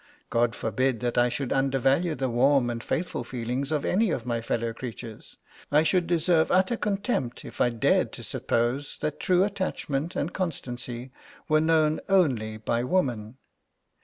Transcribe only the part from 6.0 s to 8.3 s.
deserve utter contempt if I dared to